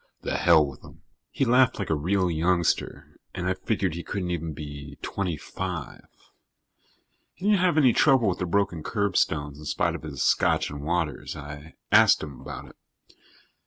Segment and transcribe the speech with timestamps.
[0.21, 4.31] The hell with them." He laughed like a real youngster and I figured he couldn't
[4.31, 6.07] even be twenty five.
[7.35, 10.81] He didn't have any trouble with the broken curbstones in spite of his scotch and
[10.81, 11.35] waters.
[11.35, 12.77] I asked him about it.